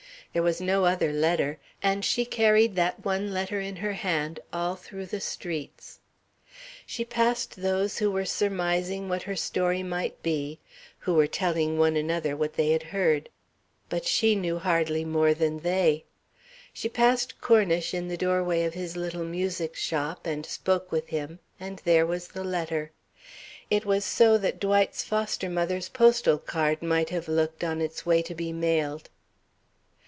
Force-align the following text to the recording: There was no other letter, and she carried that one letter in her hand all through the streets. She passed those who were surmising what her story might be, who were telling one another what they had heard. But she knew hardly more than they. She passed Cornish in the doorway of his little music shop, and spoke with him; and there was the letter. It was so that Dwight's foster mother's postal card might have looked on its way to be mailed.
There 0.33 0.41
was 0.41 0.61
no 0.61 0.85
other 0.85 1.11
letter, 1.11 1.59
and 1.83 2.05
she 2.05 2.23
carried 2.23 2.77
that 2.77 3.03
one 3.03 3.33
letter 3.33 3.59
in 3.59 3.75
her 3.75 3.91
hand 3.91 4.39
all 4.53 4.77
through 4.77 5.07
the 5.07 5.19
streets. 5.19 5.99
She 6.85 7.03
passed 7.03 7.57
those 7.57 7.97
who 7.97 8.09
were 8.09 8.23
surmising 8.23 9.09
what 9.09 9.23
her 9.23 9.35
story 9.35 9.83
might 9.83 10.23
be, 10.23 10.57
who 10.99 11.15
were 11.15 11.27
telling 11.27 11.77
one 11.77 11.97
another 11.97 12.37
what 12.37 12.53
they 12.53 12.69
had 12.71 12.81
heard. 12.95 13.27
But 13.89 14.05
she 14.05 14.33
knew 14.35 14.57
hardly 14.57 15.03
more 15.03 15.33
than 15.33 15.59
they. 15.59 16.05
She 16.71 16.87
passed 16.87 17.41
Cornish 17.41 17.93
in 17.93 18.07
the 18.07 18.15
doorway 18.15 18.63
of 18.63 18.73
his 18.73 18.95
little 18.95 19.25
music 19.25 19.75
shop, 19.75 20.25
and 20.25 20.45
spoke 20.45 20.93
with 20.93 21.09
him; 21.09 21.39
and 21.59 21.81
there 21.83 22.05
was 22.05 22.29
the 22.29 22.45
letter. 22.45 22.91
It 23.69 23.83
was 23.85 24.05
so 24.05 24.37
that 24.37 24.61
Dwight's 24.61 25.03
foster 25.03 25.49
mother's 25.49 25.89
postal 25.89 26.37
card 26.37 26.81
might 26.81 27.09
have 27.09 27.27
looked 27.27 27.65
on 27.65 27.81
its 27.81 28.05
way 28.05 28.21
to 28.21 28.33
be 28.33 28.53
mailed. 28.53 29.09